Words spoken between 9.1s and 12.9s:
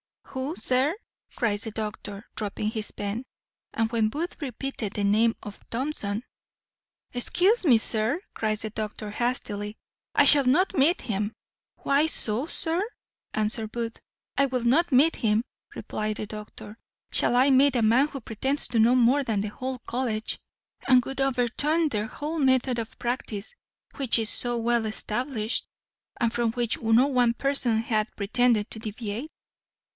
hastily, "I shall not meet him." "Why so, sir?"